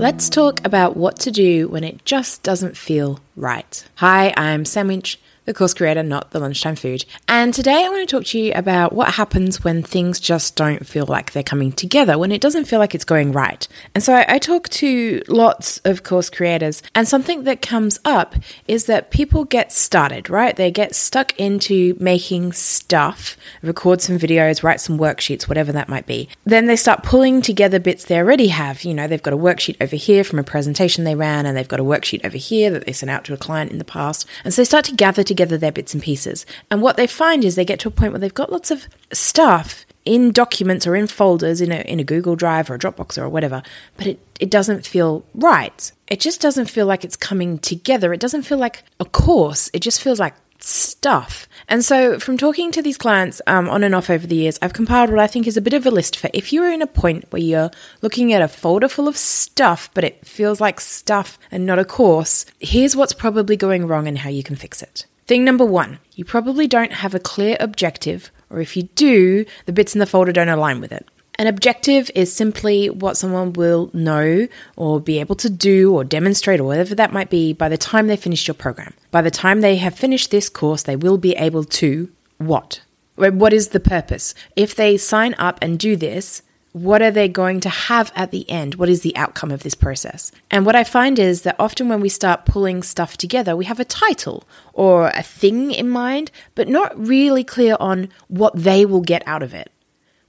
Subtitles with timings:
[0.00, 3.84] Let's talk about what to do when it just doesn't feel right.
[3.96, 7.04] Hi, I'm Sam Winch the course creator, not the lunchtime food.
[7.26, 10.86] And today I want to talk to you about what happens when things just don't
[10.86, 13.66] feel like they're coming together, when it doesn't feel like it's going right.
[13.92, 18.36] And so I, I talk to lots of course creators, and something that comes up
[18.68, 20.54] is that people get started, right?
[20.54, 26.06] They get stuck into making stuff, record some videos, write some worksheets, whatever that might
[26.06, 26.28] be.
[26.44, 28.84] Then they start pulling together bits they already have.
[28.84, 31.66] You know, they've got a worksheet over here from a presentation they ran, and they've
[31.66, 34.28] got a worksheet over here that they sent out to a client in the past.
[34.44, 36.44] And so they start to gather together together their bits and pieces.
[36.70, 38.86] And what they find is they get to a point where they've got lots of
[39.10, 43.16] stuff in documents or in folders in a, in a Google Drive or a Dropbox
[43.16, 43.62] or whatever,
[43.96, 45.92] but it, it doesn't feel right.
[46.08, 48.12] It just doesn't feel like it's coming together.
[48.12, 49.70] It doesn't feel like a course.
[49.72, 51.48] It just feels like stuff.
[51.68, 54.74] And so, from talking to these clients um, on and off over the years, I've
[54.74, 56.86] compiled what I think is a bit of a list for if you're in a
[56.86, 57.70] point where you're
[58.02, 61.84] looking at a folder full of stuff, but it feels like stuff and not a
[61.84, 65.06] course, here's what's probably going wrong and how you can fix it.
[65.30, 69.72] Thing number one, you probably don't have a clear objective, or if you do, the
[69.72, 71.06] bits in the folder don't align with it.
[71.38, 76.58] An objective is simply what someone will know or be able to do or demonstrate
[76.58, 78.92] or whatever that might be by the time they finish your program.
[79.12, 82.80] By the time they have finished this course, they will be able to what?
[83.14, 84.34] What is the purpose?
[84.56, 86.42] If they sign up and do this,
[86.72, 88.76] what are they going to have at the end?
[88.76, 90.30] What is the outcome of this process?
[90.50, 93.80] And what I find is that often when we start pulling stuff together, we have
[93.80, 99.00] a title or a thing in mind, but not really clear on what they will
[99.00, 99.72] get out of it.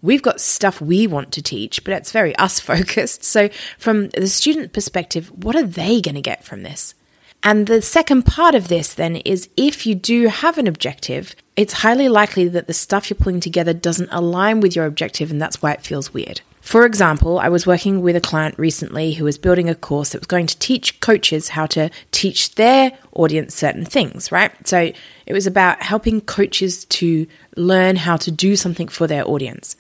[0.01, 3.24] We've got stuff we want to teach, but it's very us focused.
[3.24, 6.96] So, from the student perspective, what are they going to get from this?
[7.44, 11.74] And the second part of this then is if you do have an objective, it's
[11.74, 15.62] highly likely that the stuff you're pulling together doesn't align with your objective, and that's
[15.62, 16.41] why it feels weird.
[16.62, 20.22] For example, I was working with a client recently who was building a course that
[20.22, 24.51] was going to teach coaches how to teach their audience certain things, right?
[24.68, 24.91] So
[25.25, 27.25] it was about helping coaches to
[27.57, 29.75] learn how to do something for their audience.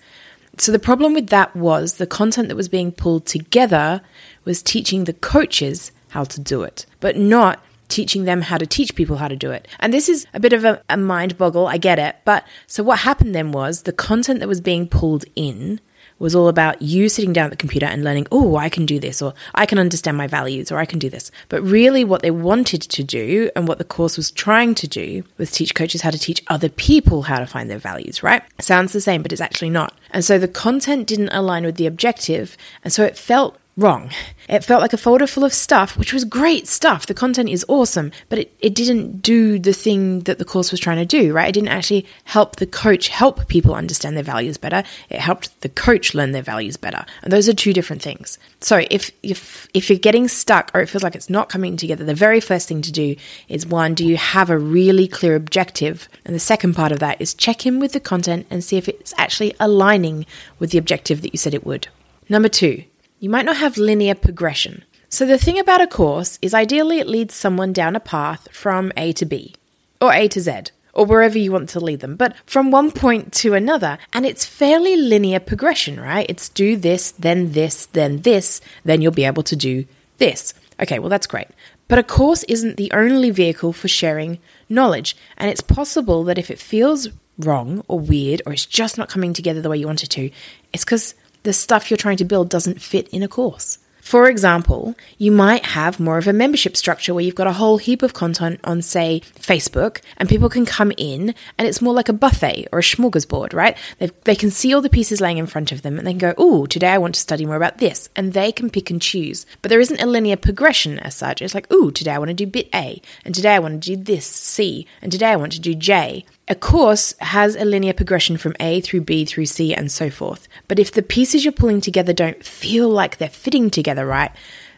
[0.57, 4.01] So the problem with that was the content that was being pulled together
[4.43, 8.95] was teaching the coaches how to do it, but not teaching them how to teach
[8.95, 9.67] people how to do it.
[9.79, 12.15] And this is a bit of a, a mind boggle, I get it.
[12.23, 15.81] But so what happened then was the content that was being pulled in
[16.21, 18.99] was all about you sitting down at the computer and learning, oh, I can do
[18.99, 21.31] this, or I can understand my values, or I can do this.
[21.49, 25.23] But really, what they wanted to do and what the course was trying to do
[25.39, 28.43] was teach coaches how to teach other people how to find their values, right?
[28.59, 29.97] Sounds the same, but it's actually not.
[30.11, 32.55] And so the content didn't align with the objective.
[32.83, 34.11] And so it felt wrong.
[34.49, 37.05] It felt like a folder full of stuff, which was great stuff.
[37.05, 40.79] The content is awesome, but it, it didn't do the thing that the course was
[40.79, 41.47] trying to do, right?
[41.47, 44.83] It didn't actually help the coach help people understand their values better.
[45.09, 47.05] It helped the coach learn their values better.
[47.23, 48.37] And those are two different things.
[48.59, 52.03] So if if if you're getting stuck or it feels like it's not coming together,
[52.03, 53.15] the very first thing to do
[53.47, 56.09] is one, do you have a really clear objective?
[56.25, 58.89] And the second part of that is check in with the content and see if
[58.89, 60.25] it's actually aligning
[60.59, 61.87] with the objective that you said it would.
[62.29, 62.83] Number two,
[63.21, 64.83] you might not have linear progression.
[65.07, 68.91] So, the thing about a course is ideally it leads someone down a path from
[68.97, 69.53] A to B,
[70.01, 73.31] or A to Z, or wherever you want to lead them, but from one point
[73.33, 73.99] to another.
[74.11, 76.25] And it's fairly linear progression, right?
[76.29, 79.85] It's do this, then this, then this, then you'll be able to do
[80.17, 80.55] this.
[80.81, 81.47] Okay, well, that's great.
[81.87, 86.49] But a course isn't the only vehicle for sharing knowledge, and it's possible that if
[86.49, 90.03] it feels wrong or weird or it's just not coming together the way you want
[90.03, 90.31] it to,
[90.73, 93.77] it's because the stuff you're trying to build doesn't fit in a course.
[94.01, 97.77] For example, you might have more of a membership structure where you've got a whole
[97.77, 102.09] heap of content on, say, Facebook, and people can come in and it's more like
[102.09, 103.77] a buffet or a smorgasbord, right?
[103.99, 106.19] They, they can see all the pieces laying in front of them and they can
[106.19, 108.09] go, oh, today I want to study more about this.
[108.15, 109.45] And they can pick and choose.
[109.61, 111.41] But there isn't a linear progression as such.
[111.41, 113.95] It's like, oh, today I want to do bit A, and today I want to
[113.95, 116.25] do this, C, and today I want to do J.
[116.51, 120.49] A course has a linear progression from A through B through C and so forth.
[120.67, 124.31] But if the pieces you're pulling together don't feel like they're fitting together right,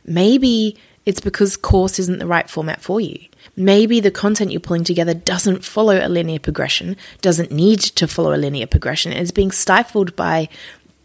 [0.06, 0.78] maybe
[1.08, 3.20] it's because course isn't the right format for you.
[3.56, 8.36] Maybe the content you're pulling together doesn't follow a linear progression, doesn't need to follow
[8.36, 10.50] a linear progression, and is being stifled by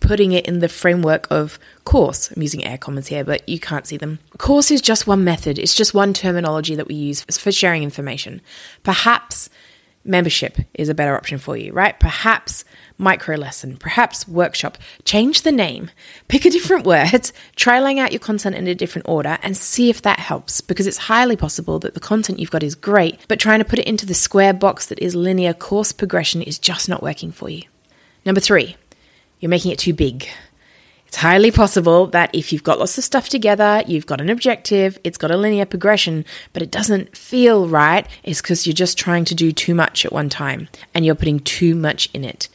[0.00, 2.30] putting it in the framework of course.
[2.30, 4.18] I'm using air comments here, but you can't see them.
[4.36, 8.42] Course is just one method, it's just one terminology that we use for sharing information.
[8.82, 9.48] Perhaps
[10.08, 11.98] membership is a better option for you, right?
[12.00, 12.64] Perhaps
[12.96, 14.78] micro lesson, perhaps workshop.
[15.04, 15.90] Change the name,
[16.26, 19.90] pick a different word, try laying out your content in a different order, and see
[19.90, 23.38] if that helps because it's highly possible that the content you've got is great, but
[23.38, 26.88] trying to put it into the square box that is linear course progression is just
[26.88, 27.62] not working for you.
[28.24, 28.76] Number three,
[29.40, 30.28] you're making it too big.
[31.08, 34.98] It's highly possible that if you've got lots of stuff together, you've got an objective,
[35.04, 39.24] it's got a linear progression, but it doesn't feel right, it's because you're just trying
[39.24, 42.50] to do too much at one time and you're putting too much in it.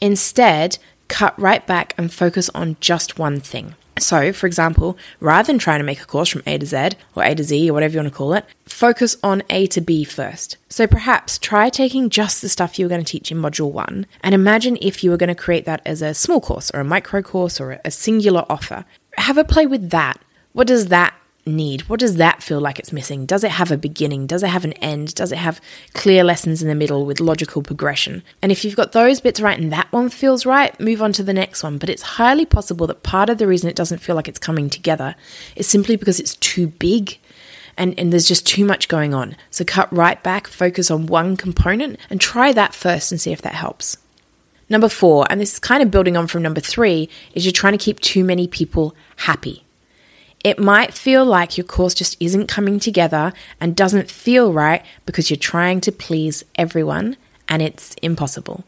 [0.00, 3.76] Instead, cut right back and focus on just one thing.
[4.02, 7.22] So, for example, rather than trying to make a course from A to Z or
[7.22, 10.04] A to Z or whatever you want to call it, focus on A to B
[10.04, 10.56] first.
[10.68, 14.06] So, perhaps try taking just the stuff you were going to teach in Module 1
[14.22, 16.84] and imagine if you were going to create that as a small course or a
[16.84, 18.84] micro course or a singular offer.
[19.16, 20.20] Have a play with that.
[20.52, 21.14] What does that
[21.44, 21.82] need?
[21.88, 23.26] What does that feel like it's missing?
[23.26, 24.26] Does it have a beginning?
[24.26, 25.14] Does it have an end?
[25.14, 25.60] Does it have
[25.92, 28.22] clear lessons in the middle with logical progression?
[28.40, 31.22] And if you've got those bits right and that one feels right, move on to
[31.22, 31.78] the next one.
[31.78, 34.70] But it's highly possible that part of the reason it doesn't feel like it's coming
[34.70, 35.14] together
[35.56, 37.18] is simply because it's too big.
[37.76, 39.34] And, and there's just too much going on.
[39.50, 43.40] So cut right back, focus on one component, and try that first and see if
[43.42, 43.96] that helps.
[44.68, 47.72] Number four, and this is kind of building on from number three, is you're trying
[47.72, 49.61] to keep too many people happy.
[50.44, 55.30] It might feel like your course just isn't coming together and doesn't feel right because
[55.30, 57.16] you're trying to please everyone
[57.48, 58.64] and it's impossible.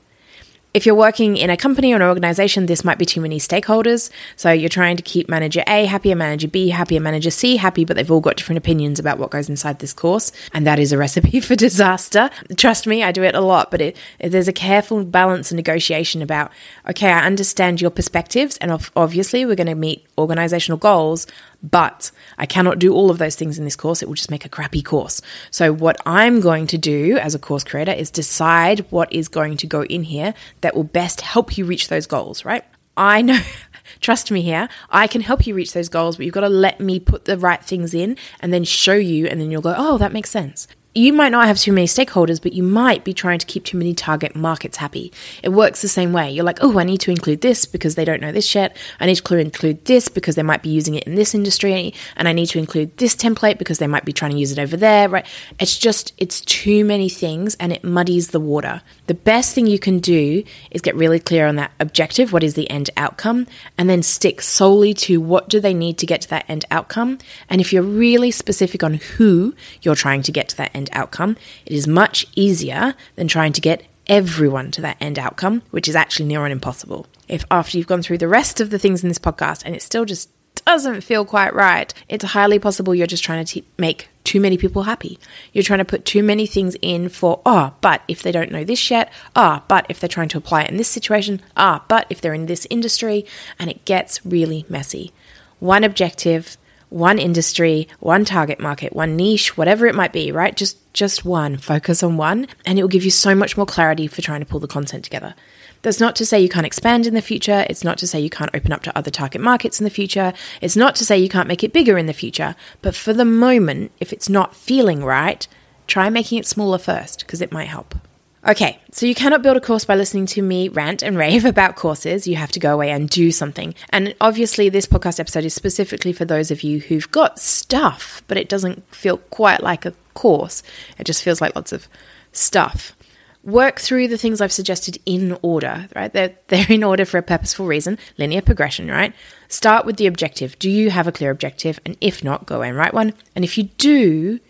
[0.75, 4.11] If you're working in a company or an organization, this might be too many stakeholders.
[4.35, 7.97] So you're trying to keep manager A happy manager B happy manager C happy, but
[7.97, 10.33] they've all got different opinions about what goes inside this course.
[10.53, 12.29] And that is a recipe for disaster.
[12.57, 16.23] Trust me, I do it a lot, but it, there's a careful balance and negotiation
[16.23, 16.51] about,
[16.91, 18.57] okay, I understand your perspectives.
[18.57, 21.29] And obviously we're going to meet organizational goals,
[21.65, 24.03] but I cannot do all of those things in this course.
[24.03, 25.23] It will just make a crappy course.
[25.51, 29.57] So, what I'm going to do as a course creator is decide what is going
[29.59, 32.65] to go in here that will best help you reach those goals, right?
[32.97, 33.41] I know,
[34.01, 36.81] trust me here, I can help you reach those goals, but you've got to let
[36.81, 39.99] me put the right things in and then show you, and then you'll go, oh,
[39.99, 43.41] that makes sense you might not have too many stakeholders, but you might be trying
[43.41, 45.13] to keep too many target markets happy.
[45.43, 46.31] It works the same way.
[46.31, 48.77] You're like, oh, I need to include this because they don't know this yet.
[49.01, 51.95] I need to include this because they might be using it in this industry.
[52.17, 54.59] And I need to include this template because they might be trying to use it
[54.61, 55.27] over there, right?
[55.59, 58.81] It's just, it's too many things and it muddies the water.
[59.09, 62.33] The best thing you can do is get really clear on that objective.
[62.33, 63.49] What is the end outcome?
[63.77, 67.19] And then stick solely to what do they need to get to that end outcome.
[67.51, 70.99] And if you're really specific on who you're trying to get to that end end
[70.99, 71.37] outcome.
[71.67, 75.97] It is much easier than trying to get everyone to that end outcome, which is
[75.97, 77.07] actually near on impossible.
[77.29, 79.83] If after you've gone through the rest of the things in this podcast and it
[79.83, 80.29] still just
[80.67, 84.57] doesn't feel quite right, it's highly possible you're just trying to t- make too many
[84.57, 85.19] people happy.
[85.53, 88.65] You're trying to put too many things in for, oh, but if they don't know
[88.65, 91.81] this yet, ah, oh, but if they're trying to apply it in this situation, ah,
[91.81, 93.27] oh, but if they're in this industry,
[93.59, 95.13] and it gets really messy.
[95.59, 96.57] One objective,
[96.95, 100.57] one industry, one target market, one niche, whatever it might be, right?
[100.57, 101.57] Just just one.
[101.57, 104.47] Focus on one and it will give you so much more clarity for trying to
[104.47, 105.35] pull the content together.
[105.83, 107.67] That's not to say you can't expand in the future.
[107.69, 110.33] It's not to say you can't open up to other target markets in the future.
[110.61, 112.55] It's not to say you can't make it bigger in the future.
[112.81, 115.49] But for the moment, if it's not feeling right,
[115.89, 117.97] try making it smaller first because it might help.
[118.47, 121.77] Okay, so you cannot build a course by listening to me rant and rave about
[121.77, 122.27] courses.
[122.27, 123.75] You have to go away and do something.
[123.89, 128.37] And obviously, this podcast episode is specifically for those of you who've got stuff, but
[128.37, 130.63] it doesn't feel quite like a course.
[130.99, 131.89] It just feels like lots of
[132.33, 132.95] stuff.
[133.43, 136.13] Work through the things I've suggested in order, right?
[136.13, 139.15] They're, they're in order for a purposeful reason, linear progression, right?
[139.49, 140.59] Start with the objective.
[140.59, 141.81] Do you have a clear objective?
[141.87, 143.15] And if not, go and write one.
[143.35, 144.41] And if you do,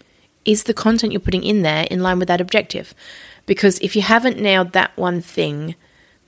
[0.44, 2.92] is the content you're putting in there in line with that objective?
[3.46, 5.74] Because if you haven't nailed that one thing,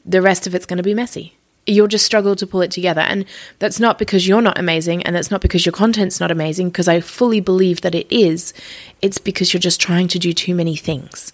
[0.04, 1.36] the rest of it's going to be messy.
[1.66, 3.00] You'll just struggle to pull it together.
[3.00, 3.24] And
[3.58, 6.88] that's not because you're not amazing, and that's not because your content's not amazing, because
[6.88, 8.54] I fully believe that it is.
[9.02, 11.32] It's because you're just trying to do too many things.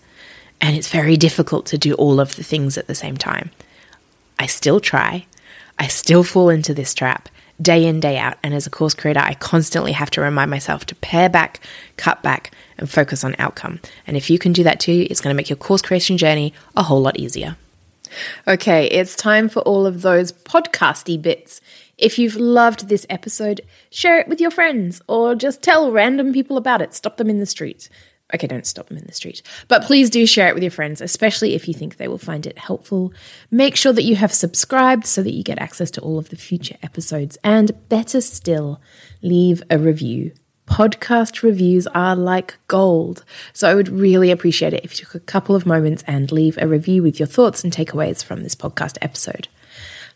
[0.61, 3.51] And it's very difficult to do all of the things at the same time.
[4.39, 5.27] I still try.
[5.79, 7.29] I still fall into this trap
[7.63, 8.37] day in, day out.
[8.43, 11.61] And as a course creator, I constantly have to remind myself to pare back,
[11.97, 13.81] cut back, and focus on outcome.
[14.07, 16.53] And if you can do that too, it's going to make your course creation journey
[16.77, 17.57] a whole lot easier.
[18.47, 21.61] Okay, it's time for all of those podcasty bits.
[21.97, 26.57] If you've loved this episode, share it with your friends or just tell random people
[26.57, 26.95] about it.
[26.95, 27.89] Stop them in the street.
[28.35, 29.43] Okay, don't stop them in the street.
[29.69, 32.47] But please do share it with your friends, especially if you think they will find
[32.47, 33.13] it helpful.
[33.51, 36.37] Make sure that you have subscribed so that you get access to all of the
[36.37, 37.37] future episodes.
[37.45, 38.81] And better still,
[39.21, 40.33] leave a review.
[40.67, 43.25] Podcast reviews are like gold.
[43.53, 46.57] So I would really appreciate it if you took a couple of moments and leave
[46.59, 49.49] a review with your thoughts and takeaways from this podcast episode.